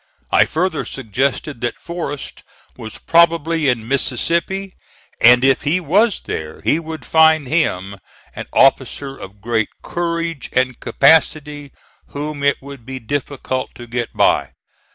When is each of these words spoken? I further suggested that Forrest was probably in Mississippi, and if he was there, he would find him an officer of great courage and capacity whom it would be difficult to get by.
I 0.31 0.45
further 0.45 0.83
suggested 0.83 1.61
that 1.61 1.77
Forrest 1.77 2.41
was 2.75 2.97
probably 2.97 3.67
in 3.69 3.87
Mississippi, 3.87 4.73
and 5.21 5.43
if 5.43 5.61
he 5.61 5.79
was 5.79 6.21
there, 6.21 6.59
he 6.61 6.79
would 6.79 7.05
find 7.05 7.45
him 7.45 7.99
an 8.35 8.47
officer 8.51 9.15
of 9.15 9.41
great 9.41 9.69
courage 9.83 10.49
and 10.53 10.79
capacity 10.79 11.71
whom 12.07 12.41
it 12.41 12.63
would 12.63 12.83
be 12.83 12.97
difficult 12.97 13.75
to 13.75 13.85
get 13.85 14.11
by. 14.17 14.53